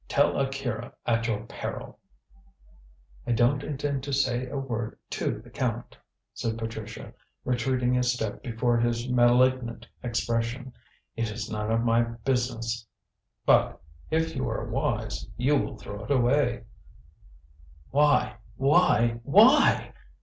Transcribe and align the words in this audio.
Tell 0.07 0.35
Akira 0.39 0.93
at 1.05 1.27
your 1.27 1.45
peril." 1.45 1.99
"I 3.27 3.33
don't 3.33 3.61
intend 3.61 4.01
to 4.05 4.11
say 4.11 4.49
a 4.49 4.57
word 4.57 4.97
to 5.11 5.37
the 5.39 5.51
Count," 5.51 5.95
said 6.33 6.57
Patricia, 6.57 7.13
retreating 7.45 7.95
a 7.95 8.01
step 8.01 8.41
before 8.41 8.79
his 8.79 9.07
malignant 9.07 9.87
expression. 10.01 10.73
"It 11.15 11.29
is 11.29 11.51
none 11.51 11.69
of 11.71 11.81
my 11.83 12.01
business. 12.01 12.87
But 13.45 13.79
if 14.09 14.35
you 14.35 14.49
are 14.49 14.67
wise 14.67 15.27
you 15.37 15.55
will 15.55 15.77
throw 15.77 16.03
it 16.05 16.09
away." 16.09 16.63
"Why? 17.91 18.37
Why? 18.57 19.19
Why?" 19.21 19.93